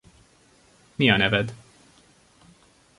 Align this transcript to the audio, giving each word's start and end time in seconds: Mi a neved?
Mi 0.97 1.11
a 1.17 1.19
neved? 1.23 1.53